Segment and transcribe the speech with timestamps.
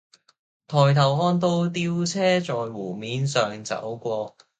[0.67, 4.35] 抬頭看到吊車在湖面上走過